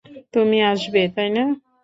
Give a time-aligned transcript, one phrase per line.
[0.33, 1.43] তুমি আসবে, তাই না?